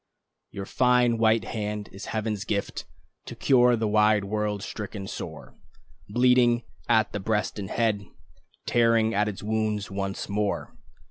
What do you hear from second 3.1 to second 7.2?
To cure the wide world, stricken sore, Bleeding at the